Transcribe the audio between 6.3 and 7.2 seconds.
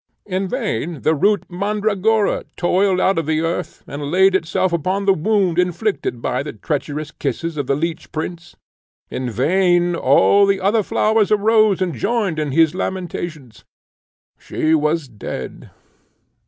the treacherous